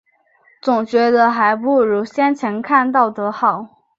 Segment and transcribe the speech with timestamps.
[0.63, 3.83] 总觉得还不如先前看到的好